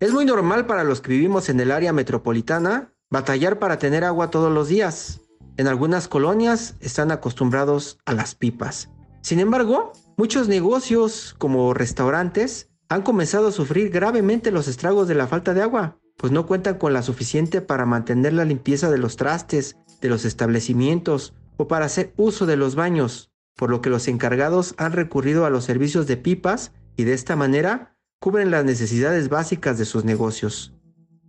Es 0.00 0.12
muy 0.12 0.24
normal 0.24 0.66
para 0.66 0.84
los 0.84 1.00
que 1.00 1.10
vivimos 1.10 1.48
en 1.48 1.58
el 1.58 1.72
área 1.72 1.92
metropolitana 1.92 2.92
batallar 3.10 3.58
para 3.58 3.78
tener 3.78 4.04
agua 4.04 4.30
todos 4.30 4.52
los 4.52 4.68
días. 4.68 5.22
En 5.56 5.66
algunas 5.66 6.06
colonias 6.06 6.76
están 6.78 7.10
acostumbrados 7.10 7.98
a 8.04 8.12
las 8.12 8.36
pipas. 8.36 8.90
Sin 9.22 9.40
embargo, 9.40 9.92
muchos 10.16 10.46
negocios 10.46 11.34
como 11.38 11.74
restaurantes 11.74 12.70
han 12.88 13.02
comenzado 13.02 13.48
a 13.48 13.52
sufrir 13.52 13.90
gravemente 13.90 14.52
los 14.52 14.68
estragos 14.68 15.08
de 15.08 15.16
la 15.16 15.26
falta 15.26 15.52
de 15.52 15.62
agua, 15.62 15.98
pues 16.16 16.32
no 16.32 16.46
cuentan 16.46 16.78
con 16.78 16.92
la 16.92 17.02
suficiente 17.02 17.60
para 17.60 17.84
mantener 17.84 18.34
la 18.34 18.44
limpieza 18.44 18.92
de 18.92 18.98
los 18.98 19.16
trastes, 19.16 19.74
de 20.00 20.08
los 20.08 20.24
establecimientos 20.24 21.34
o 21.56 21.66
para 21.66 21.86
hacer 21.86 22.14
uso 22.16 22.46
de 22.46 22.56
los 22.56 22.76
baños, 22.76 23.32
por 23.56 23.68
lo 23.68 23.80
que 23.80 23.90
los 23.90 24.06
encargados 24.06 24.76
han 24.78 24.92
recurrido 24.92 25.44
a 25.44 25.50
los 25.50 25.64
servicios 25.64 26.06
de 26.06 26.16
pipas 26.16 26.70
y 26.96 27.02
de 27.02 27.14
esta 27.14 27.34
manera 27.34 27.97
cubren 28.18 28.50
las 28.50 28.64
necesidades 28.64 29.28
básicas 29.28 29.78
de 29.78 29.84
sus 29.84 30.04
negocios. 30.04 30.72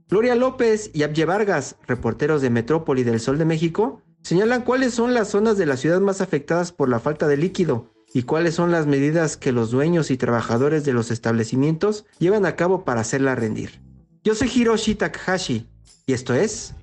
Gloria 0.10 0.36
López 0.36 0.90
y 0.94 1.04
Abye 1.04 1.26
Vargas, 1.26 1.76
reporteros 1.88 2.42
de 2.42 2.50
Metrópoli 2.50 3.04
del 3.04 3.20
Sol 3.20 3.38
de 3.38 3.46
México, 3.46 4.02
señalan 4.24 4.64
cuáles 4.64 4.94
son 4.94 5.14
las 5.14 5.30
zonas 5.30 5.58
de 5.58 5.66
la 5.66 5.78
ciudad 5.78 6.02
más 6.02 6.22
afectadas 6.22 6.72
por 6.72 6.90
la 6.90 7.00
falta 7.00 7.28
de 7.28 7.38
líquido 7.38 7.94
y 8.12 8.24
cuáles 8.24 8.56
son 8.56 8.72
las 8.72 8.88
medidas 8.88 9.38
que 9.38 9.52
los 9.52 9.70
dueños 9.70 10.10
y 10.10 10.18
trabajadores 10.18 10.84
de 10.84 10.94
los 10.94 11.12
establecimientos 11.12 12.06
llevan 12.18 12.46
a 12.46 12.56
cabo 12.56 12.84
para 12.84 13.02
hacerla 13.02 13.36
rendir. 13.36 13.82
Yo 14.24 14.34
soy 14.34 14.52
Hiroshi 14.54 14.96
Takahashi 14.96 15.70
y 16.08 16.14
esto 16.14 16.34
es 16.34 16.74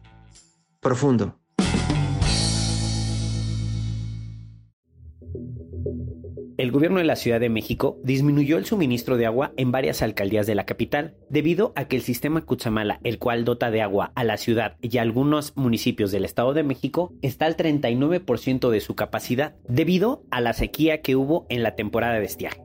Profundo. 0.80 1.36
El 6.58 6.72
gobierno 6.72 6.98
de 6.98 7.04
la 7.04 7.16
Ciudad 7.16 7.38
de 7.38 7.50
México 7.50 7.98
disminuyó 8.02 8.56
el 8.56 8.64
suministro 8.64 9.18
de 9.18 9.26
agua 9.26 9.52
en 9.56 9.72
varias 9.72 10.00
alcaldías 10.00 10.46
de 10.46 10.54
la 10.54 10.64
capital, 10.64 11.14
debido 11.28 11.72
a 11.76 11.84
que 11.86 11.96
el 11.96 12.02
sistema 12.02 12.46
Cutzamala, 12.46 12.98
el 13.04 13.18
cual 13.18 13.44
dota 13.44 13.70
de 13.70 13.82
agua 13.82 14.12
a 14.14 14.24
la 14.24 14.38
ciudad 14.38 14.76
y 14.80 14.96
a 14.96 15.02
algunos 15.02 15.54
municipios 15.56 16.12
del 16.12 16.24
Estado 16.24 16.54
de 16.54 16.62
México, 16.62 17.12
está 17.20 17.44
al 17.44 17.56
39% 17.56 18.70
de 18.70 18.80
su 18.80 18.94
capacidad, 18.94 19.54
debido 19.68 20.22
a 20.30 20.40
la 20.40 20.54
sequía 20.54 21.02
que 21.02 21.14
hubo 21.14 21.46
en 21.50 21.62
la 21.62 21.74
temporada 21.74 22.18
de 22.18 22.24
estiaje. 22.24 22.62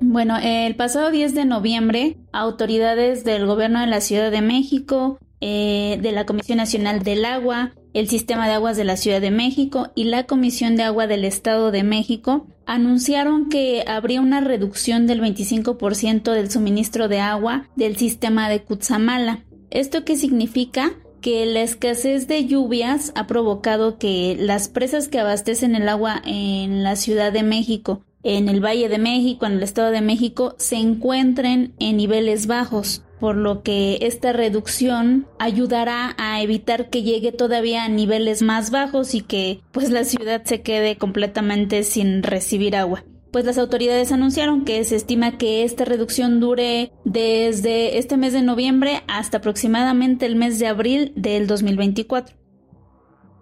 Bueno, 0.00 0.38
el 0.42 0.74
pasado 0.74 1.10
10 1.10 1.34
de 1.34 1.44
noviembre, 1.44 2.16
autoridades 2.32 3.24
del 3.24 3.46
gobierno 3.46 3.80
de 3.80 3.86
la 3.86 4.00
Ciudad 4.00 4.30
de 4.30 4.40
México, 4.40 5.18
eh, 5.40 5.98
de 6.00 6.12
la 6.12 6.24
Comisión 6.24 6.58
Nacional 6.58 7.02
del 7.02 7.24
Agua, 7.26 7.74
el 7.94 8.08
Sistema 8.08 8.46
de 8.46 8.54
Aguas 8.54 8.76
de 8.76 8.84
la 8.84 8.96
Ciudad 8.96 9.20
de 9.20 9.30
México 9.30 9.90
y 9.94 10.04
la 10.04 10.24
Comisión 10.24 10.76
de 10.76 10.82
Agua 10.82 11.06
del 11.06 11.24
Estado 11.24 11.70
de 11.70 11.84
México 11.84 12.46
anunciaron 12.66 13.48
que 13.48 13.84
habría 13.86 14.20
una 14.20 14.40
reducción 14.40 15.06
del 15.06 15.20
25% 15.22 16.32
del 16.32 16.50
suministro 16.50 17.08
de 17.08 17.20
agua 17.20 17.68
del 17.76 17.96
sistema 17.96 18.48
de 18.48 18.62
Cutzamala. 18.62 19.44
¿Esto 19.70 20.04
qué 20.04 20.16
significa? 20.16 20.92
que 21.20 21.46
la 21.46 21.62
escasez 21.62 22.28
de 22.28 22.44
lluvias 22.44 23.10
ha 23.14 23.26
provocado 23.26 23.96
que 23.96 24.36
las 24.38 24.68
presas 24.68 25.08
que 25.08 25.18
abastecen 25.18 25.74
el 25.74 25.88
agua 25.88 26.20
en 26.22 26.82
la 26.82 26.96
Ciudad 26.96 27.32
de 27.32 27.42
México, 27.42 28.02
en 28.24 28.48
el 28.48 28.64
Valle 28.64 28.88
de 28.88 28.98
México, 28.98 29.46
en 29.46 29.52
el 29.52 29.62
Estado 29.62 29.90
de 29.90 30.00
México, 30.00 30.54
se 30.58 30.76
encuentren 30.76 31.74
en 31.78 31.96
niveles 31.96 32.46
bajos 32.46 33.04
por 33.20 33.36
lo 33.36 33.62
que 33.62 33.98
esta 34.02 34.34
reducción 34.34 35.26
ayudará 35.38 36.14
a 36.18 36.42
evitar 36.42 36.90
que 36.90 37.02
llegue 37.02 37.32
todavía 37.32 37.84
a 37.84 37.88
niveles 37.88 38.42
más 38.42 38.70
bajos 38.70 39.14
y 39.14 39.22
que 39.22 39.60
pues 39.72 39.88
la 39.88 40.04
ciudad 40.04 40.42
se 40.44 40.60
quede 40.60 40.96
completamente 40.96 41.84
sin 41.84 42.22
recibir 42.22 42.76
agua. 42.76 43.04
Pues 43.30 43.46
las 43.46 43.56
autoridades 43.56 44.12
anunciaron 44.12 44.66
que 44.66 44.84
se 44.84 44.96
estima 44.96 45.38
que 45.38 45.64
esta 45.64 45.84
reducción 45.84 46.38
dure 46.38 46.92
desde 47.04 47.98
este 47.98 48.16
mes 48.16 48.32
de 48.32 48.42
noviembre 48.42 49.02
hasta 49.08 49.38
aproximadamente 49.38 50.26
el 50.26 50.36
mes 50.36 50.58
de 50.58 50.66
abril 50.66 51.12
del 51.16 51.46
2024. 51.46 52.43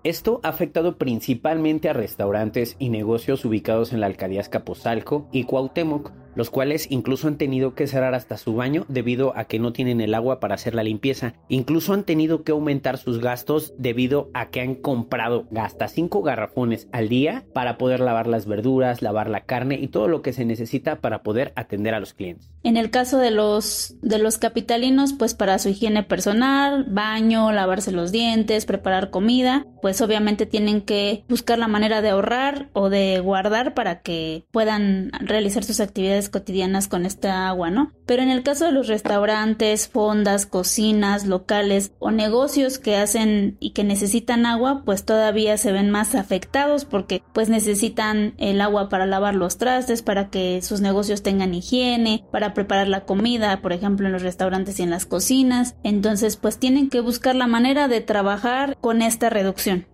Esto 0.05 0.41
ha 0.43 0.49
afectado 0.49 0.97
principalmente 0.99 1.89
a 1.89 1.93
restaurantes 1.93 2.75
y 2.81 2.89
negocios 2.89 3.45
ubicados 3.45 3.93
en 3.93 4.01
la 4.01 4.07
alcaldía 4.07 4.43
Capozalco 4.43 5.29
y 5.31 5.45
Cuauhtémoc, 5.45 6.11
los 6.35 6.51
cuales 6.51 6.87
incluso 6.91 7.29
han 7.29 7.37
tenido 7.37 7.75
que 7.75 7.87
cerrar 7.87 8.15
hasta 8.15 8.37
su 8.37 8.55
baño 8.55 8.85
debido 8.89 9.37
a 9.37 9.45
que 9.45 9.59
no 9.59 9.73
tienen 9.73 10.01
el 10.01 10.15
agua 10.15 10.41
para 10.41 10.55
hacer 10.55 10.75
la 10.75 10.83
limpieza. 10.83 11.35
Incluso 11.49 11.93
han 11.93 12.05
tenido 12.05 12.43
que 12.43 12.53
aumentar 12.53 12.99
sus 12.99 13.21
gastos 13.21 13.75
debido 13.79 14.31
a 14.35 14.51
que 14.51 14.61
han 14.61 14.75
comprado 14.75 15.47
hasta 15.57 15.89
5 15.89 16.23
garrafones 16.23 16.89
al 16.93 17.09
día 17.09 17.45
para 17.53 17.79
poder 17.79 18.01
lavar 18.01 18.27
las 18.27 18.47
verduras, 18.47 19.03
lavar 19.03 19.29
la 19.29 19.45
carne 19.45 19.79
y 19.81 19.89
todo 19.89 20.09
lo 20.09 20.23
que 20.23 20.33
se 20.33 20.45
necesita 20.45 20.97
para 20.97 21.23
poder 21.23 21.53
atender 21.57 21.95
a 21.95 22.01
los 22.01 22.15
clientes. 22.15 22.51
En 22.63 22.77
el 22.77 22.91
caso 22.91 23.19
de 23.19 23.31
los 23.31 23.97
de 24.03 24.19
los 24.19 24.39
capitalinos, 24.39 25.13
pues 25.13 25.35
para 25.35 25.59
su 25.59 25.69
higiene 25.69 26.03
personal, 26.03 26.85
baño, 26.85 27.53
lavarse 27.53 27.93
los 27.93 28.13
dientes, 28.13 28.67
preparar 28.67 29.11
comida, 29.11 29.67
pues 29.81 30.01
obviamente 30.01 30.47
tienen 30.47 30.81
que 30.83 31.25
buscar 31.29 31.59
la 31.59 31.69
manera 31.69 32.03
de 32.03 32.11
ahorrar 32.11 32.69
o 32.73 32.89
de 32.89 33.21
guardar 33.21 33.75
para 33.75 34.01
que 34.01 34.45
puedan 34.51 35.11
realizar 35.21 35.65
sus 35.65 35.81
actividades 35.81 36.22
cotidianas 36.29 36.89
con 36.89 37.07
esta 37.07 37.49
agua, 37.49 37.71
¿no? 37.71 37.93
Pero 38.07 38.23
en 38.23 38.31
el 38.31 38.43
caso 38.43 38.67
de 38.67 38.73
los 38.73 38.89
restaurantes, 38.89 39.89
fondas, 39.89 40.47
cocinas, 40.47 41.27
locales 41.27 41.93
o 41.99 42.11
negocios 42.11 42.79
que 42.79 42.97
hacen 42.97 43.57
y 43.61 43.71
que 43.71 43.85
necesitan 43.85 44.47
agua, 44.47 44.83
pues 44.85 45.05
todavía 45.05 45.57
se 45.57 45.73
ven 45.73 45.91
más 45.91 46.15
afectados 46.15 46.85
porque 46.85 47.23
pues 47.33 47.49
necesitan 47.49 48.35
el 48.39 48.61
agua 48.61 48.89
para 48.89 49.07
lavar 49.07 49.35
los 49.35 49.59
trastes, 49.59 50.03
para 50.03 50.29
que 50.31 50.61
sus 50.63 50.81
negocios 50.81 51.23
tengan 51.23 51.55
higiene, 51.55 52.25
para 52.31 52.55
preparar 52.55 52.89
la 52.89 53.05
comida, 53.05 53.61
por 53.63 53.73
ejemplo, 53.73 54.07
en 54.07 54.13
los 54.13 54.23
restaurantes 54.23 54.79
y 54.81 54.83
en 54.83 54.91
las 54.91 55.07
cocinas. 55.07 55.77
Entonces, 55.83 56.37
pues 56.37 56.59
tienen 56.59 56.91
que 56.91 57.01
buscar 57.01 57.35
la 57.35 57.47
manera 57.47 57.89
de 57.89 58.01
trabajar 58.01 58.77
con 58.81 59.03
esta 59.03 59.31
reducción. 59.31 59.87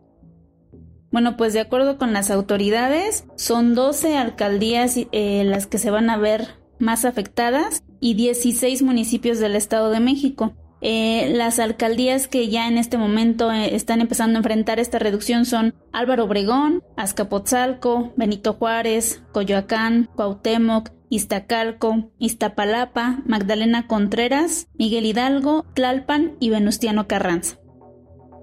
Bueno, 1.10 1.36
pues 1.36 1.52
de 1.54 1.60
acuerdo 1.60 1.96
con 1.96 2.12
las 2.12 2.30
autoridades, 2.30 3.24
son 3.36 3.74
12 3.74 4.16
alcaldías 4.16 4.96
eh, 4.96 5.42
las 5.44 5.66
que 5.66 5.78
se 5.78 5.90
van 5.90 6.10
a 6.10 6.18
ver 6.18 6.48
más 6.78 7.04
afectadas 7.04 7.82
y 8.00 8.14
16 8.14 8.82
municipios 8.82 9.38
del 9.38 9.56
Estado 9.56 9.90
de 9.90 10.00
México. 10.00 10.54
Eh, 10.80 11.30
las 11.34 11.58
alcaldías 11.58 12.28
que 12.28 12.48
ya 12.48 12.68
en 12.68 12.78
este 12.78 12.98
momento 12.98 13.50
eh, 13.50 13.74
están 13.74 14.00
empezando 14.00 14.36
a 14.36 14.40
enfrentar 14.40 14.78
esta 14.78 15.00
reducción 15.00 15.44
son 15.44 15.74
Álvaro 15.92 16.24
Obregón, 16.24 16.84
Azcapotzalco, 16.96 18.12
Benito 18.16 18.52
Juárez, 18.52 19.22
Coyoacán, 19.32 20.08
Cuauhtémoc, 20.14 20.90
Iztacalco, 21.10 22.12
Iztapalapa, 22.18 23.22
Magdalena 23.26 23.86
Contreras, 23.88 24.68
Miguel 24.74 25.06
Hidalgo, 25.06 25.64
Tlalpan 25.74 26.36
y 26.38 26.50
Venustiano 26.50 27.08
Carranza. 27.08 27.58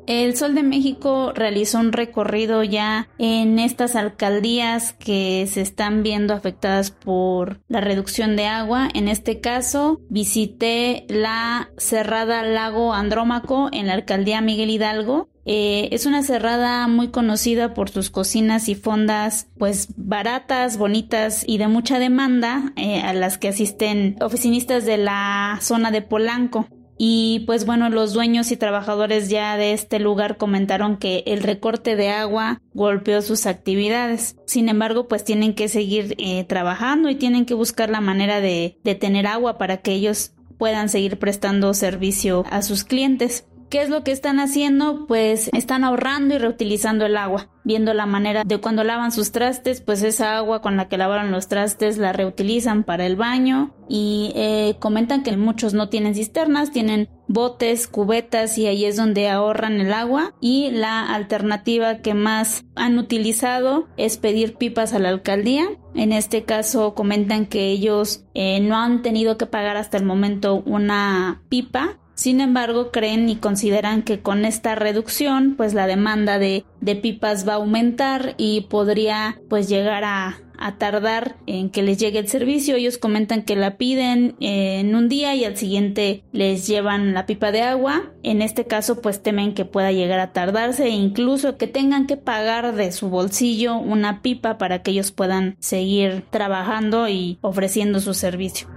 El 0.07 0.35
Sol 0.35 0.53
de 0.53 0.61
México 0.61 1.31
realizó 1.33 1.79
un 1.79 1.91
recorrido 1.91 2.63
ya 2.63 3.09
en 3.17 3.57
estas 3.57 3.95
alcaldías 3.95 4.93
que 4.93 5.47
se 5.51 5.61
están 5.61 6.03
viendo 6.03 6.33
afectadas 6.33 6.91
por 6.91 7.61
la 7.67 7.81
reducción 7.81 8.35
de 8.35 8.45
agua. 8.45 8.88
En 8.94 9.07
este 9.07 9.39
caso, 9.39 10.01
visité 10.09 11.05
la 11.09 11.69
cerrada 11.77 12.44
Lago 12.44 12.94
Andrómaco 12.94 13.69
en 13.71 13.88
la 13.88 13.94
alcaldía 13.94 14.41
Miguel 14.41 14.69
Hidalgo. 14.69 15.29
Eh, 15.47 15.89
es 15.91 16.06
una 16.06 16.24
cerrada 16.24 16.88
muy 16.88 17.09
conocida 17.09 17.74
por 17.74 17.89
sus 17.89 18.09
cocinas 18.09 18.68
y 18.68 18.75
fondas 18.75 19.47
pues 19.57 19.89
baratas, 19.95 20.77
bonitas 20.77 21.44
y 21.47 21.57
de 21.59 21.68
mucha 21.68 22.00
demanda 22.00 22.74
eh, 22.75 23.01
a 23.01 23.13
las 23.13 23.38
que 23.38 23.50
asisten 23.50 24.18
oficinistas 24.21 24.85
de 24.85 24.97
la 24.97 25.59
zona 25.62 25.91
de 25.91 26.01
Polanco. 26.01 26.68
Y 26.97 27.44
pues 27.45 27.65
bueno, 27.65 27.89
los 27.89 28.13
dueños 28.13 28.51
y 28.51 28.57
trabajadores 28.57 29.30
ya 29.30 29.57
de 29.57 29.74
este 29.74 30.00
lugar 30.00 30.38
comentaron 30.38 30.97
que 30.97 31.24
el 31.25 31.44
recorte 31.44 31.95
de 31.95 32.09
agua 32.09 32.62
golpeó 32.74 33.21
sus 33.21 33.45
actividades. 33.45 34.38
Sin 34.45 34.69
embargo, 34.69 35.07
pues 35.07 35.24
tienen 35.24 35.56
que 35.56 35.68
seguir 35.68 36.15
eh, 36.18 36.45
trabajando 36.45 37.09
y 37.09 37.15
tienen 37.15 37.45
que 37.45 37.53
buscar 37.53 37.89
la 37.89 38.01
manera 38.01 38.39
de, 38.39 38.77
de 38.83 38.95
tener 38.95 39.27
agua 39.27 39.57
para 39.57 39.77
que 39.77 39.92
ellos 39.92 40.31
puedan 40.57 40.89
seguir 40.89 41.19
prestando 41.19 41.74
servicio 41.74 42.45
a 42.50 42.62
sus 42.62 42.83
clientes. 42.83 43.45
¿Qué 43.75 43.81
es 43.81 43.89
lo 43.89 44.06
que 44.06 44.13
están 44.13 44.39
haciendo? 44.39 45.06
Pues 45.06 45.50
están 45.51 45.83
ahorrando 45.83 46.33
y 46.33 46.38
reutilizando 46.38 47.06
el 47.06 47.18
agua, 47.18 47.50
viendo 47.66 47.94
la 47.94 48.06
manera 48.06 48.45
de 48.45 48.57
cuando 48.60 48.86
lavan 48.86 49.12
sus 49.12 49.33
trastes, 49.33 49.81
pues 49.81 50.01
esa 50.01 50.38
agua 50.38 50.62
con 50.62 50.77
la 50.77 50.88
que 50.88 50.98
lavaron 50.98 51.30
los 51.30 51.50
trastes 51.50 51.98
la 51.98 52.13
reutilizan 52.13 52.86
para 52.86 53.06
el 53.06 53.18
baño 53.18 53.75
y 53.89 54.31
eh, 54.33 54.77
comentan 54.80 55.24
que 55.24 55.36
muchos 55.36 55.74
no 55.74 55.89
tienen 55.89 56.16
cisternas, 56.16 56.72
tienen 56.72 57.10
botes, 57.27 57.89
cubetas 57.89 58.57
y 58.57 58.66
ahí 58.68 58.86
es 58.86 58.95
donde 58.95 59.27
ahorran 59.27 59.81
el 59.81 59.92
agua 59.92 60.33
y 60.39 60.71
la 60.71 61.13
alternativa 61.13 61.98
que 61.98 62.13
más 62.13 62.63
han 62.75 62.98
utilizado 62.98 63.89
es 63.98 64.16
pedir 64.16 64.56
pipas 64.56 64.94
a 64.94 65.00
la 65.00 65.10
alcaldía. 65.10 65.66
En 65.95 66.13
este 66.13 66.45
caso 66.45 66.95
comentan 66.95 67.45
que 67.45 67.71
ellos 67.71 68.24
eh, 68.36 68.62
no 68.62 68.78
han 68.78 69.01
tenido 69.01 69.38
que 69.38 69.48
pagar 69.48 69.75
hasta 69.75 69.98
el 69.98 70.06
momento 70.06 70.63
una 70.66 71.42
pipa 71.50 72.00
sin 72.15 72.39
embargo, 72.39 72.91
creen 72.91 73.29
y 73.29 73.35
consideran 73.35 74.01
que 74.01 74.21
con 74.21 74.45
esta 74.45 74.73
reducción, 74.73 75.56
pues 75.57 75.73
la 75.73 75.85
demanda 75.85 76.39
de, 76.39 76.65
pipas 77.01 77.47
va 77.47 77.53
a 77.53 77.56
aumentar 77.57 78.35
y 78.38 78.62
podría 78.62 79.39
pues 79.50 79.67
llegar 79.67 80.03
a 80.06 80.39
tardar 80.77 81.35
en 81.45 81.69
que 81.69 81.83
les 81.83 81.97
llegue 81.97 82.19
el 82.19 82.29
servicio. 82.29 82.77
Ellos 82.77 82.97
comentan 82.97 83.44
que 83.44 83.57
la 83.57 83.77
piden 83.77 84.35
en 84.39 84.95
un 84.95 85.09
día 85.09 85.35
y 85.35 85.44
al 85.44 85.57
siguiente 85.57 86.23
les 86.31 86.67
llevan 86.67 87.13
la 87.13 87.25
pipa 87.25 87.51
de 87.51 87.62
agua. 87.62 88.13
En 88.23 88.41
este 88.41 88.65
caso 88.65 89.01
pues 89.01 89.21
temen 89.21 89.53
que 89.53 89.65
pueda 89.65 89.91
llegar 89.91 90.19
a 90.19 90.31
tardarse 90.31 90.85
e 90.85 90.91
incluso 90.91 91.57
que 91.57 91.68
tengan 91.68 92.07
que 92.07 92.18
pagar 92.18 92.75
de 92.75 92.91
su 92.94 93.09
bolsillo 93.09 93.77
una 93.77 94.21
pipa 94.21 94.57
para 94.57 94.81
que 94.81 94.91
ellos 94.91 95.11
puedan 95.11 95.57
seguir 95.59 96.23
trabajando 96.29 97.09
y 97.09 97.38
ofreciendo 97.41 98.00
su 98.00 98.13
servicio. 98.13 98.68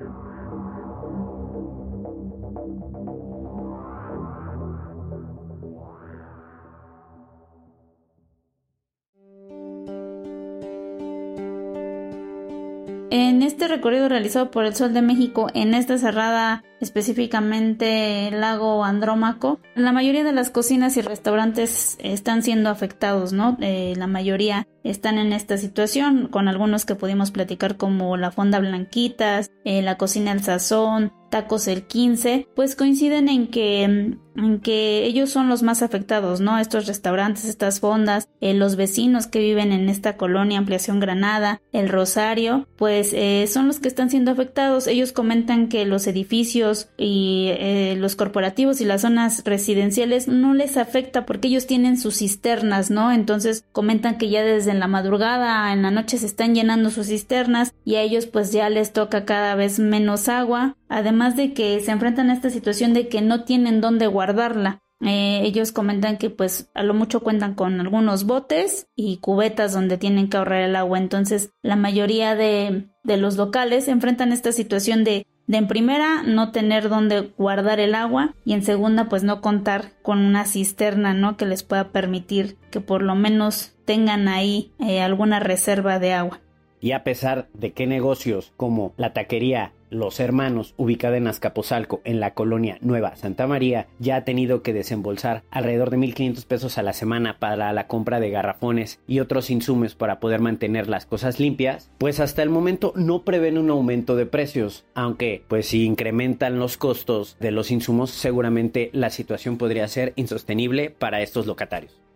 En 13.11 13.43
este 13.43 13.69
recorrido 13.69 14.09
realizado 14.09 14.51
por 14.51 14.67
el 14.67 14.75
Sol 14.75 14.93
de 14.93 15.01
México 15.01 15.49
en 15.55 15.73
esta 15.73 15.97
cerrada 15.97 16.63
específicamente 16.81 18.29
el 18.29 18.41
lago 18.41 18.85
Andrómaco, 18.85 19.61
la 19.75 19.93
mayoría 19.93 20.25
de 20.25 20.33
las 20.33 20.51
cocinas 20.51 20.97
y 20.97 21.03
restaurantes 21.03 21.99
están 22.01 22.43
siendo 22.43 22.71
afectados, 22.71 23.33
¿no? 23.33 23.57
Eh, 23.61 23.95
la 23.97 24.07
mayoría 24.07 24.67
están 24.85 25.19
en 25.19 25.33
esta 25.33 25.59
situación, 25.59 26.29
con 26.29 26.49
algunos 26.49 26.85
que 26.85 26.95
pudimos 26.95 27.31
platicar 27.31 27.77
como 27.77 28.17
la 28.17 28.31
Fonda 28.31 28.59
Blanquitas, 28.59 29.51
eh, 29.65 29.83
la 29.83 29.97
Cocina 29.99 30.33
El 30.33 30.43
Sazón, 30.43 31.13
Tacos 31.31 31.69
el 31.69 31.83
15, 31.83 32.49
pues 32.57 32.75
coinciden 32.75 33.29
en 33.29 33.49
que, 33.49 33.83
en 33.83 34.61
que 34.63 35.05
ellos 35.05 35.29
son 35.29 35.51
los 35.51 35.63
más 35.63 35.83
afectados, 35.83 36.41
¿no? 36.41 36.59
Estos 36.59 36.87
restaurantes, 36.87 37.45
estas 37.45 37.81
fondas, 37.81 38.31
eh, 38.41 38.55
los 38.55 38.77
vecinos 38.77 39.27
que 39.27 39.41
viven 39.41 39.73
en 39.73 39.91
esta 39.91 40.17
colonia 40.17 40.57
Ampliación 40.57 41.01
Granada, 41.01 41.61
el 41.73 41.91
Rosario, 41.91 42.67
pues 42.77 43.15
son 43.53 43.67
los 43.67 43.79
que 43.79 43.89
están 43.89 44.09
siendo 44.09 44.31
afectados. 44.31 44.87
Ellos 44.87 45.13
comentan 45.13 45.69
que 45.69 45.85
los 45.85 46.07
edificios 46.07 46.68
y 46.97 47.51
eh, 47.59 47.97
los 47.99 48.17
corporativos 48.17 48.81
y 48.81 48.85
las 48.85 49.03
zonas 49.03 49.43
residenciales 49.45 50.29
no 50.29 50.55
les 50.55 50.77
afecta 50.77 51.27
porque 51.27 51.49
ellos 51.49 51.67
tienen 51.67 51.99
sus 51.99 52.19
cisternas, 52.19 52.91
¿no? 52.91 53.13
Entonces 53.13 53.65
comentan 53.73 54.19
que 54.19 54.29
ya 54.29 54.43
desde 54.43 54.75
la 54.75 54.87
madrugada 54.87 55.73
en 55.73 55.83
la 55.83 55.91
noche 55.91 56.19
se 56.19 56.27
están 56.27 56.55
llenando 56.55 56.91
sus 56.91 57.07
cisternas 57.07 57.75
y 57.85 57.97
a 57.97 58.03
ellos 58.03 58.27
pues 58.27 58.53
ya 58.53 58.69
les 58.69 58.93
toca 58.93 59.25
cada 59.25 59.55
vez 59.55 59.79
menos 59.79 60.29
agua, 60.29 60.77
además 60.89 61.37
de 61.37 61.53
que 61.53 61.81
se 61.81 61.91
enfrentan 61.91 62.31
a 62.31 62.35
esta 62.35 62.51
situación 62.51 62.93
de 62.93 63.09
que 63.09 63.21
no 63.21 63.45
tienen 63.45 63.81
dónde 63.81 64.07
guardarla. 64.07 64.81
Eh, 65.01 65.43
ellos 65.45 65.71
comentan 65.71 66.19
que 66.19 66.29
pues 66.29 66.71
a 66.75 66.83
lo 66.83 66.93
mucho 66.93 67.21
cuentan 67.21 67.55
con 67.55 67.81
algunos 67.81 68.25
botes 68.25 68.89
y 68.97 69.19
cubetas 69.19 69.73
donde 69.73 69.97
tienen 69.97 70.29
que 70.29 70.37
ahorrar 70.37 70.63
el 70.63 70.77
agua. 70.77 70.99
Entonces 70.99 71.51
la 71.63 71.77
mayoría 71.77 72.35
de, 72.35 72.89
de 73.05 73.17
los 73.17 73.37
locales 73.37 73.87
enfrentan 73.87 74.33
esta 74.33 74.51
situación 74.51 75.05
de 75.05 75.25
de 75.49 75.57
en 75.57 75.67
primera 75.67 76.23
no 76.23 76.53
tener 76.53 76.89
dónde 76.89 77.33
guardar 77.37 77.81
el 77.81 77.95
agua 77.95 78.35
y 78.45 78.53
en 78.53 78.63
segunda 78.63 79.09
pues 79.09 79.25
no 79.25 79.41
contar 79.41 79.93
con 80.03 80.21
una 80.21 80.45
cisterna 80.45 81.15
no 81.15 81.37
que 81.37 81.47
les 81.47 81.63
pueda 81.63 81.89
permitir 81.89 82.57
que 82.71 82.81
por 82.81 83.03
lo 83.03 83.15
menos 83.15 83.73
tengan 83.87 84.29
ahí 84.29 84.71
eh, 84.79 85.01
alguna 85.01 85.41
reserva 85.41 85.99
de 85.99 86.13
agua. 86.13 86.41
Y 86.81 86.93
a 86.93 87.03
pesar 87.03 87.49
de 87.55 87.73
que 87.73 87.87
negocios 87.87 88.53
como 88.57 88.93
la 88.97 89.15
taquería 89.15 89.73
los 89.91 90.21
Hermanos, 90.21 90.75
ubicada 90.77 91.17
en 91.17 91.27
Azcapotzalco, 91.27 92.01
en 92.05 92.21
la 92.21 92.35
colonia 92.35 92.79
Nueva 92.81 93.17
Santa 93.17 93.47
María, 93.47 93.87
ya 93.99 94.17
ha 94.17 94.25
tenido 94.25 94.63
que 94.63 94.73
desembolsar 94.73 95.43
alrededor 95.51 95.91
de 95.91 95.99
1.500 95.99 96.45
pesos 96.47 96.79
a 96.79 96.83
la 96.83 96.93
semana 96.93 97.39
para 97.39 97.73
la 97.73 97.87
compra 97.87 98.21
de 98.21 98.31
garrafones 98.31 99.01
y 99.07 99.21
otros 99.21 99.51
insumos 99.51 99.95
para 99.95 100.21
poder 100.21 100.41
mantener 100.41 100.89
las 100.89 101.07
cosas 101.07 101.41
limpias, 101.41 101.91
pues 101.99 102.21
hasta 102.21 102.43
el 102.43 102.51
momento 102.51 102.93
no 102.97 103.23
prevén 103.23 103.59
un 103.59 103.71
aumento 103.71 104.17
de 104.17 104.27
precios, 104.27 104.87
aunque 104.95 105.43
pues 105.49 105.67
si 105.67 105.85
incrementan 105.85 106.59
los 106.59 106.77
costos 106.77 107.37
de 107.41 107.51
los 107.51 107.71
insumos 107.71 108.11
seguramente 108.11 108.91
la 108.93 109.11
situación 109.11 109.59
podría 109.59 109.89
ser 109.89 110.13
insostenible 110.17 110.91
para 110.91 111.23
estos 111.23 111.47
locatarios. 111.47 112.08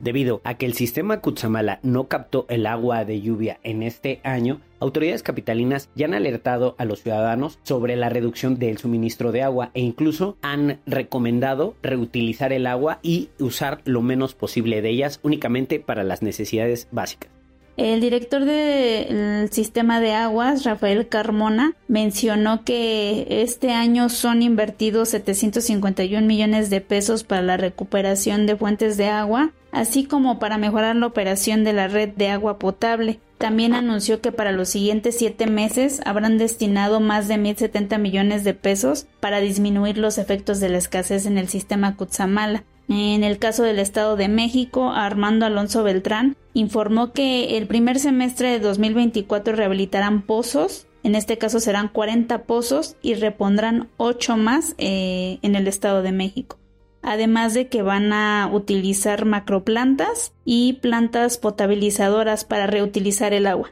Debido 0.00 0.40
a 0.44 0.54
que 0.54 0.66
el 0.66 0.74
sistema 0.74 1.20
Cutzamala 1.20 1.80
no 1.82 2.06
captó 2.06 2.46
el 2.48 2.66
agua 2.66 3.04
de 3.04 3.20
lluvia 3.20 3.58
en 3.64 3.82
este 3.82 4.20
año, 4.22 4.60
autoridades 4.78 5.24
capitalinas 5.24 5.88
ya 5.96 6.06
han 6.06 6.14
alertado 6.14 6.76
a 6.78 6.84
los 6.84 7.02
ciudadanos 7.02 7.58
sobre 7.64 7.96
la 7.96 8.08
reducción 8.08 8.58
del 8.58 8.78
suministro 8.78 9.32
de 9.32 9.42
agua 9.42 9.70
e 9.74 9.80
incluso 9.80 10.36
han 10.40 10.78
recomendado 10.86 11.74
reutilizar 11.82 12.52
el 12.52 12.68
agua 12.68 13.00
y 13.02 13.30
usar 13.40 13.80
lo 13.84 14.00
menos 14.00 14.34
posible 14.34 14.82
de 14.82 14.90
ellas 14.90 15.18
únicamente 15.24 15.80
para 15.80 16.04
las 16.04 16.22
necesidades 16.22 16.86
básicas. 16.92 17.30
El 17.78 18.00
director 18.00 18.44
del 18.44 19.52
sistema 19.52 20.00
de 20.00 20.12
aguas, 20.12 20.64
Rafael 20.64 21.06
Carmona, 21.06 21.74
mencionó 21.86 22.64
que 22.64 23.24
este 23.30 23.70
año 23.70 24.08
son 24.08 24.42
invertidos 24.42 25.10
751 25.10 26.26
millones 26.26 26.70
de 26.70 26.80
pesos 26.80 27.22
para 27.22 27.40
la 27.42 27.56
recuperación 27.56 28.46
de 28.46 28.56
fuentes 28.56 28.96
de 28.96 29.06
agua, 29.06 29.52
así 29.78 30.04
como 30.04 30.40
para 30.40 30.58
mejorar 30.58 30.96
la 30.96 31.06
operación 31.06 31.62
de 31.62 31.72
la 31.72 31.86
red 31.86 32.08
de 32.08 32.28
agua 32.28 32.58
potable. 32.58 33.20
También 33.38 33.74
anunció 33.74 34.20
que 34.20 34.32
para 34.32 34.50
los 34.50 34.68
siguientes 34.68 35.16
siete 35.16 35.46
meses 35.46 36.00
habrán 36.04 36.36
destinado 36.36 36.98
más 36.98 37.28
de 37.28 37.36
1.070 37.36 37.98
millones 37.98 38.42
de 38.42 38.54
pesos 38.54 39.06
para 39.20 39.38
disminuir 39.38 39.96
los 39.96 40.18
efectos 40.18 40.58
de 40.58 40.68
la 40.68 40.78
escasez 40.78 41.26
en 41.26 41.38
el 41.38 41.48
sistema 41.48 41.94
Cutzamala. 41.94 42.64
En 42.88 43.22
el 43.22 43.38
caso 43.38 43.62
del 43.62 43.78
Estado 43.78 44.16
de 44.16 44.28
México, 44.28 44.90
Armando 44.90 45.46
Alonso 45.46 45.84
Beltrán 45.84 46.36
informó 46.54 47.12
que 47.12 47.56
el 47.56 47.68
primer 47.68 48.00
semestre 48.00 48.50
de 48.50 48.58
2024 48.58 49.54
rehabilitarán 49.54 50.22
pozos, 50.22 50.88
en 51.04 51.14
este 51.14 51.38
caso 51.38 51.60
serán 51.60 51.86
40 51.86 52.42
pozos 52.44 52.96
y 53.00 53.14
repondrán 53.14 53.88
8 53.98 54.36
más 54.36 54.74
eh, 54.78 55.38
en 55.42 55.54
el 55.54 55.68
Estado 55.68 56.02
de 56.02 56.10
México. 56.10 56.58
Además 57.02 57.54
de 57.54 57.68
que 57.68 57.82
van 57.82 58.12
a 58.12 58.50
utilizar 58.52 59.24
macroplantas 59.24 60.34
y 60.44 60.74
plantas 60.74 61.38
potabilizadoras 61.38 62.44
para 62.44 62.66
reutilizar 62.66 63.32
el 63.32 63.46
agua. 63.46 63.70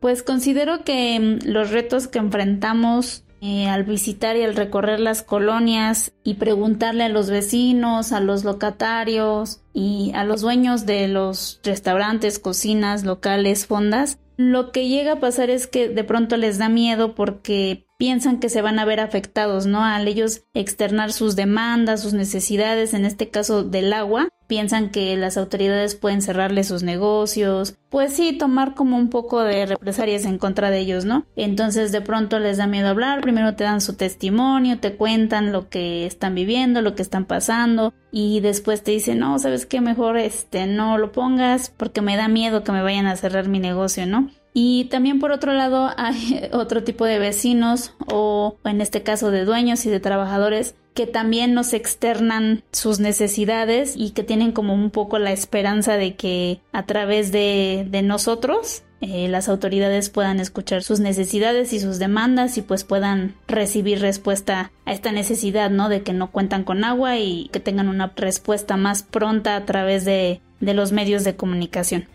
Pues 0.00 0.22
considero 0.22 0.84
que 0.84 1.18
mm, 1.18 1.48
los 1.48 1.70
retos 1.70 2.08
que 2.08 2.18
enfrentamos 2.18 3.24
eh, 3.42 3.68
al 3.68 3.84
visitar 3.84 4.36
y 4.36 4.42
al 4.42 4.54
recorrer 4.54 5.00
las 5.00 5.22
colonias 5.22 6.12
y 6.24 6.34
preguntarle 6.34 7.04
a 7.04 7.08
los 7.08 7.30
vecinos, 7.30 8.12
a 8.12 8.20
los 8.20 8.44
locatarios 8.44 9.62
y 9.72 10.12
a 10.14 10.24
los 10.24 10.42
dueños 10.42 10.84
de 10.84 11.08
los 11.08 11.58
restaurantes, 11.64 12.38
cocinas, 12.38 13.04
locales, 13.04 13.66
fondas, 13.66 14.18
lo 14.36 14.72
que 14.72 14.88
llega 14.88 15.12
a 15.12 15.20
pasar 15.20 15.48
es 15.48 15.66
que 15.66 15.88
de 15.88 16.04
pronto 16.04 16.36
les 16.36 16.58
da 16.58 16.68
miedo 16.68 17.14
porque 17.14 17.86
piensan 18.00 18.40
que 18.40 18.48
se 18.48 18.62
van 18.62 18.78
a 18.78 18.86
ver 18.86 18.98
afectados, 18.98 19.66
¿no? 19.66 19.84
Al 19.84 20.08
ellos 20.08 20.44
externar 20.54 21.12
sus 21.12 21.36
demandas, 21.36 22.00
sus 22.00 22.14
necesidades, 22.14 22.94
en 22.94 23.04
este 23.04 23.28
caso 23.28 23.62
del 23.62 23.92
agua, 23.92 24.30
piensan 24.46 24.88
que 24.88 25.14
las 25.18 25.36
autoridades 25.36 25.96
pueden 25.96 26.22
cerrarle 26.22 26.64
sus 26.64 26.82
negocios, 26.82 27.74
pues 27.90 28.14
sí, 28.14 28.32
tomar 28.32 28.74
como 28.74 28.96
un 28.96 29.10
poco 29.10 29.42
de 29.42 29.66
represalias 29.66 30.24
en 30.24 30.38
contra 30.38 30.70
de 30.70 30.78
ellos, 30.78 31.04
¿no? 31.04 31.26
Entonces 31.36 31.92
de 31.92 32.00
pronto 32.00 32.38
les 32.38 32.56
da 32.56 32.66
miedo 32.66 32.88
hablar, 32.88 33.20
primero 33.20 33.54
te 33.54 33.64
dan 33.64 33.82
su 33.82 33.92
testimonio, 33.92 34.78
te 34.78 34.96
cuentan 34.96 35.52
lo 35.52 35.68
que 35.68 36.06
están 36.06 36.34
viviendo, 36.34 36.80
lo 36.80 36.94
que 36.94 37.02
están 37.02 37.26
pasando 37.26 37.92
y 38.10 38.40
después 38.40 38.82
te 38.82 38.92
dicen, 38.92 39.18
no, 39.18 39.38
sabes 39.38 39.66
qué, 39.66 39.82
mejor 39.82 40.16
este 40.16 40.66
no 40.66 40.96
lo 40.96 41.12
pongas 41.12 41.68
porque 41.76 42.00
me 42.00 42.16
da 42.16 42.28
miedo 42.28 42.64
que 42.64 42.72
me 42.72 42.82
vayan 42.82 43.06
a 43.06 43.16
cerrar 43.16 43.46
mi 43.46 43.58
negocio, 43.58 44.06
¿no? 44.06 44.30
Y 44.52 44.86
también 44.86 45.20
por 45.20 45.32
otro 45.32 45.52
lado 45.52 45.90
hay 45.96 46.48
otro 46.52 46.82
tipo 46.82 47.04
de 47.04 47.18
vecinos 47.18 47.94
o 48.06 48.56
en 48.64 48.80
este 48.80 49.02
caso 49.02 49.30
de 49.30 49.44
dueños 49.44 49.86
y 49.86 49.90
de 49.90 50.00
trabajadores 50.00 50.74
que 50.94 51.06
también 51.06 51.54
nos 51.54 51.72
externan 51.72 52.64
sus 52.72 52.98
necesidades 52.98 53.94
y 53.96 54.10
que 54.10 54.24
tienen 54.24 54.52
como 54.52 54.74
un 54.74 54.90
poco 54.90 55.18
la 55.18 55.32
esperanza 55.32 55.96
de 55.96 56.16
que 56.16 56.60
a 56.72 56.84
través 56.84 57.30
de, 57.30 57.86
de 57.88 58.02
nosotros 58.02 58.82
eh, 59.00 59.28
las 59.28 59.48
autoridades 59.48 60.10
puedan 60.10 60.40
escuchar 60.40 60.82
sus 60.82 61.00
necesidades 61.00 61.72
y 61.72 61.80
sus 61.80 61.98
demandas 61.98 62.58
y 62.58 62.62
pues 62.62 62.84
puedan 62.84 63.34
recibir 63.48 64.00
respuesta 64.00 64.72
a 64.84 64.92
esta 64.92 65.10
necesidad, 65.10 65.70
¿no? 65.70 65.88
De 65.88 66.02
que 66.02 66.12
no 66.12 66.30
cuentan 66.30 66.64
con 66.64 66.84
agua 66.84 67.16
y 67.18 67.48
que 67.50 67.60
tengan 67.60 67.88
una 67.88 68.12
respuesta 68.14 68.76
más 68.76 69.02
pronta 69.02 69.56
a 69.56 69.64
través 69.64 70.04
de, 70.04 70.42
de 70.60 70.74
los 70.74 70.92
medios 70.92 71.24
de 71.24 71.34
comunicación. 71.34 72.08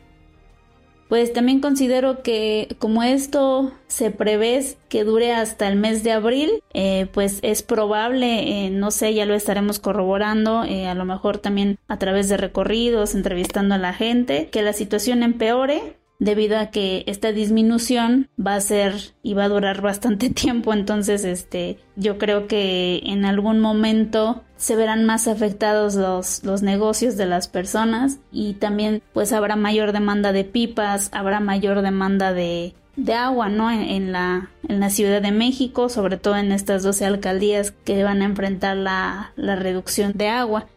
Pues 1.08 1.34
también 1.34 1.60
considero 1.60 2.24
que 2.24 2.76
como 2.80 3.04
esto 3.04 3.72
se 3.88 4.10
prevé 4.10 4.46
que 4.90 5.04
dure 5.04 5.34
hasta 5.34 5.68
el 5.68 5.76
mes 5.76 6.04
de 6.04 6.12
abril, 6.12 6.64
eh, 6.74 7.08
pues 7.14 7.40
es 7.44 7.62
probable, 7.62 8.66
eh, 8.66 8.70
no 8.72 8.90
sé, 8.90 9.14
ya 9.14 9.26
lo 9.26 9.36
estaremos 9.36 9.80
corroborando, 9.80 10.64
eh, 10.64 10.88
a 10.88 10.96
lo 10.96 11.06
mejor 11.06 11.38
también 11.38 11.78
a 11.88 12.00
través 12.00 12.28
de 12.30 12.38
recorridos, 12.38 13.14
entrevistando 13.14 13.76
a 13.76 13.80
la 13.80 13.94
gente, 13.94 14.50
que 14.52 14.64
la 14.64 14.74
situación 14.74 15.22
empeore 15.22 15.96
debido 16.20 16.58
a 16.58 16.68
que 16.68 17.04
esta 17.08 17.32
disminución 17.32 18.30
va 18.40 18.56
a 18.56 18.62
ser 18.62 18.94
y 19.22 19.34
va 19.34 19.46
a 19.46 19.50
durar 19.50 19.82
bastante 19.82 20.30
tiempo 20.32 20.74
entonces 20.74 21.26
este 21.26 21.78
yo 21.96 22.18
creo 22.18 22.48
que 22.48 23.02
en 23.06 23.26
algún 23.26 23.60
momento 23.60 24.44
se 24.58 24.76
verán 24.76 25.06
más 25.06 25.28
afectados 25.28 25.96
los, 25.96 26.44
los 26.44 26.62
negocios 26.62 27.18
de 27.18 27.26
las 27.26 27.48
personas 27.48 28.20
y 28.32 28.54
también 28.54 29.02
pues 29.14 29.34
habrá 29.34 29.56
mayor 29.56 29.92
demanda 29.92 30.32
de 30.32 30.46
pipas 30.46 31.10
habrá 31.12 31.40
mayor 31.40 31.82
demanda 31.82 32.32
de, 32.32 32.74
de 32.96 33.14
agua 33.14 33.50
no 33.50 33.70
en, 33.70 33.82
en, 33.82 34.12
la 34.14 34.50
en 34.68 34.80
la 34.80 34.90
Ciudad 34.90 35.22
de 35.22 35.32
México 35.32 35.90
sobre 35.90 36.18
todo 36.18 36.38
en 36.38 36.54
estas 36.54 36.84
12 36.84 37.06
alcaldías 37.06 37.72
que 37.72 38.04
van 38.04 38.22
a 38.22 38.26
enfrentar 38.26 38.78
la, 38.78 39.34
la 39.36 39.58
reducción 39.58 40.14
de 40.14 40.30
agua 40.30 40.68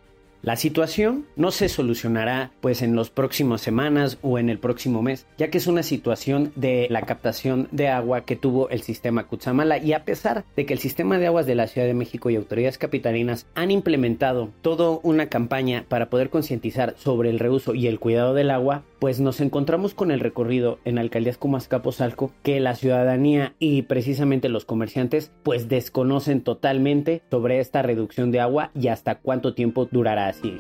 la 0.42 0.56
situación 0.56 1.26
no 1.36 1.50
se 1.50 1.68
solucionará 1.68 2.52
pues 2.60 2.82
en 2.82 2.94
las 2.94 3.10
próximas 3.10 3.60
semanas 3.60 4.18
o 4.22 4.38
en 4.38 4.48
el 4.48 4.58
próximo 4.58 5.02
mes, 5.02 5.26
ya 5.36 5.50
que 5.50 5.58
es 5.58 5.66
una 5.66 5.82
situación 5.82 6.52
de 6.54 6.86
la 6.90 7.02
captación 7.02 7.68
de 7.72 7.88
agua 7.88 8.20
que 8.20 8.36
tuvo 8.36 8.68
el 8.70 8.82
sistema 8.82 9.26
Cutzamala. 9.26 9.78
Y 9.78 9.92
a 9.94 10.04
pesar 10.04 10.44
de 10.56 10.64
que 10.64 10.74
el 10.74 10.78
sistema 10.78 11.18
de 11.18 11.26
aguas 11.26 11.46
de 11.46 11.56
la 11.56 11.66
Ciudad 11.66 11.86
de 11.86 11.94
México 11.94 12.30
y 12.30 12.36
autoridades 12.36 12.78
capitalinas 12.78 13.46
han 13.54 13.70
implementado 13.70 14.50
toda 14.62 15.00
una 15.02 15.28
campaña 15.28 15.84
para 15.88 16.08
poder 16.08 16.30
concientizar 16.30 16.94
sobre 16.96 17.30
el 17.30 17.40
reuso 17.40 17.74
y 17.74 17.88
el 17.88 17.98
cuidado 17.98 18.32
del 18.34 18.50
agua, 18.50 18.84
pues 18.98 19.20
nos 19.20 19.40
encontramos 19.40 19.94
con 19.94 20.10
el 20.10 20.20
recorrido 20.20 20.78
en 20.84 20.98
alcaldías 20.98 21.38
como 21.38 21.56
Azcapotzalco 21.56 22.32
que 22.42 22.60
la 22.60 22.74
ciudadanía 22.74 23.54
y 23.58 23.82
precisamente 23.82 24.48
los 24.48 24.64
comerciantes 24.64 25.30
pues 25.42 25.68
desconocen 25.68 26.42
totalmente 26.42 27.22
sobre 27.30 27.60
esta 27.60 27.82
reducción 27.82 28.30
de 28.30 28.40
agua 28.40 28.70
y 28.74 28.88
hasta 28.88 29.16
cuánto 29.16 29.54
tiempo 29.54 29.88
durará 29.90 30.28
así. 30.28 30.58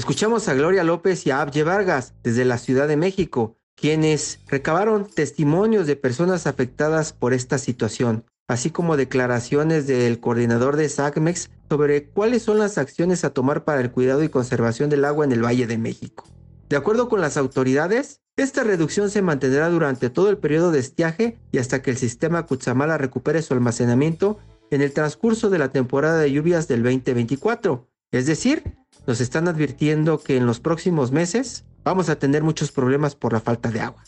Escuchamos 0.00 0.48
a 0.48 0.54
Gloria 0.54 0.82
López 0.82 1.26
y 1.26 1.30
a 1.30 1.42
Abye 1.42 1.62
Vargas 1.62 2.14
desde 2.22 2.46
la 2.46 2.56
Ciudad 2.56 2.88
de 2.88 2.96
México, 2.96 3.58
quienes 3.76 4.40
recabaron 4.48 5.04
testimonios 5.04 5.86
de 5.86 5.94
personas 5.94 6.46
afectadas 6.46 7.12
por 7.12 7.34
esta 7.34 7.58
situación, 7.58 8.24
así 8.48 8.70
como 8.70 8.96
declaraciones 8.96 9.86
del 9.86 10.18
coordinador 10.18 10.76
de 10.76 10.88
SACMEX 10.88 11.50
sobre 11.68 12.08
cuáles 12.08 12.44
son 12.44 12.58
las 12.58 12.78
acciones 12.78 13.24
a 13.24 13.34
tomar 13.34 13.64
para 13.64 13.82
el 13.82 13.90
cuidado 13.90 14.22
y 14.22 14.30
conservación 14.30 14.88
del 14.88 15.04
agua 15.04 15.26
en 15.26 15.32
el 15.32 15.44
Valle 15.44 15.66
de 15.66 15.76
México. 15.76 16.24
De 16.70 16.76
acuerdo 16.76 17.10
con 17.10 17.20
las 17.20 17.36
autoridades, 17.36 18.22
esta 18.38 18.64
reducción 18.64 19.10
se 19.10 19.20
mantendrá 19.20 19.68
durante 19.68 20.08
todo 20.08 20.30
el 20.30 20.38
periodo 20.38 20.72
de 20.72 20.80
estiaje 20.80 21.38
y 21.52 21.58
hasta 21.58 21.82
que 21.82 21.90
el 21.90 21.98
sistema 21.98 22.46
Cutzamala 22.46 22.96
recupere 22.96 23.42
su 23.42 23.52
almacenamiento 23.52 24.38
en 24.70 24.80
el 24.80 24.94
transcurso 24.94 25.50
de 25.50 25.58
la 25.58 25.68
temporada 25.68 26.18
de 26.20 26.32
lluvias 26.32 26.68
del 26.68 26.82
2024, 26.82 27.86
es 28.12 28.24
decir, 28.24 28.80
nos 29.06 29.20
están 29.20 29.48
advirtiendo 29.48 30.18
que 30.18 30.36
en 30.36 30.46
los 30.46 30.60
próximos 30.60 31.12
meses 31.12 31.64
vamos 31.84 32.08
a 32.08 32.18
tener 32.18 32.42
muchos 32.42 32.72
problemas 32.72 33.14
por 33.14 33.32
la 33.32 33.40
falta 33.40 33.70
de 33.70 33.80
agua. 33.80 34.04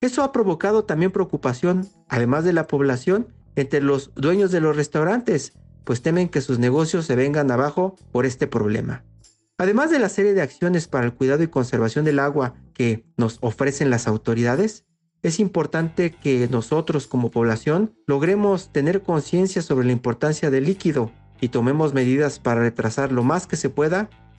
Eso 0.00 0.22
ha 0.22 0.32
provocado 0.32 0.84
también 0.84 1.12
preocupación, 1.12 1.88
además 2.08 2.44
de 2.44 2.52
la 2.52 2.66
población, 2.66 3.28
entre 3.56 3.80
los 3.80 4.12
dueños 4.14 4.50
de 4.50 4.60
los 4.60 4.76
restaurantes, 4.76 5.52
pues 5.84 6.02
temen 6.02 6.28
que 6.28 6.40
sus 6.40 6.58
negocios 6.58 7.06
se 7.06 7.16
vengan 7.16 7.50
abajo 7.50 7.96
por 8.12 8.26
este 8.26 8.46
problema. 8.46 9.04
Además 9.56 9.90
de 9.90 10.00
la 10.00 10.08
serie 10.08 10.34
de 10.34 10.42
acciones 10.42 10.88
para 10.88 11.06
el 11.06 11.14
cuidado 11.14 11.42
y 11.42 11.48
conservación 11.48 12.04
del 12.04 12.18
agua 12.18 12.54
que 12.74 13.06
nos 13.16 13.38
ofrecen 13.40 13.88
las 13.88 14.08
autoridades, 14.08 14.84
es 15.22 15.40
importante 15.40 16.10
que 16.10 16.48
nosotros 16.48 17.06
como 17.06 17.30
población 17.30 17.94
logremos 18.06 18.72
tener 18.72 19.02
conciencia 19.02 19.62
sobre 19.62 19.86
la 19.86 19.92
importancia 19.92 20.50
del 20.50 20.64
líquido 20.64 21.12
y 21.40 21.48
tomemos 21.48 21.94
medidas 21.94 22.40
para 22.40 22.60
retrasar 22.60 23.12
lo 23.12 23.22
más 23.22 23.46
que 23.46 23.56
se 23.56 23.70
pueda 23.70 24.10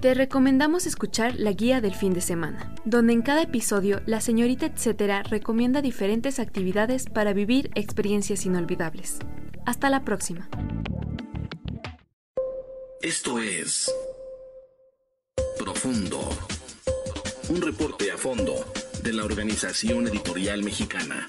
Te 0.00 0.14
recomendamos 0.14 0.86
escuchar 0.86 1.34
la 1.40 1.50
guía 1.50 1.80
del 1.80 1.92
fin 1.92 2.12
de 2.12 2.20
semana, 2.20 2.72
donde 2.84 3.12
en 3.12 3.20
cada 3.20 3.42
episodio 3.42 4.00
la 4.06 4.20
señorita 4.20 4.66
etcétera 4.66 5.24
recomienda 5.24 5.82
diferentes 5.82 6.38
actividades 6.38 7.06
para 7.06 7.32
vivir 7.32 7.72
experiencias 7.74 8.46
inolvidables. 8.46 9.18
Hasta 9.66 9.90
la 9.90 10.04
próxima. 10.04 10.48
Esto 13.02 13.40
es 13.40 13.92
Profundo, 15.58 16.20
un 17.48 17.60
reporte 17.60 18.12
a 18.12 18.16
fondo 18.16 18.54
de 19.02 19.12
la 19.12 19.24
Organización 19.24 20.06
Editorial 20.06 20.62
Mexicana. 20.62 21.28